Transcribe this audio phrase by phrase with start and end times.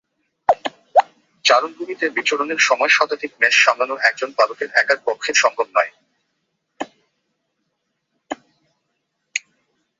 [1.45, 5.91] চারণভূমিতে বিচরণের সময় শতাধিক মেষ সামলানো একজন পালকের একার পক্ষে সম্ভব নয়।